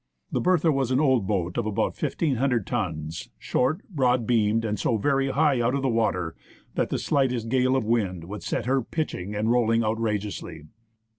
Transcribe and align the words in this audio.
The 0.31 0.41
Bertha 0.41 0.71
was 0.71 0.89
an 0.89 0.99
old 0.99 1.27
boat 1.27 1.59
of 1.59 1.67
about 1.67 1.93
1,500 1.95 2.65
tons, 2.65 3.29
short, 3.37 3.87
broad 3.87 4.25
beamed, 4.25 4.65
and 4.65 4.79
so 4.79 4.97
very 4.97 5.29
high 5.29 5.61
out 5.61 5.75
of 5.75 5.83
water 5.83 6.35
that 6.73 6.89
the 6.89 6.97
slightest 6.97 7.49
gale 7.49 7.75
of 7.75 7.85
wind 7.85 8.23
would 8.23 8.41
set 8.41 8.65
her 8.65 8.81
pitching 8.81 9.35
and 9.35 9.51
rolling 9.51 9.83
outrageously. 9.83 10.63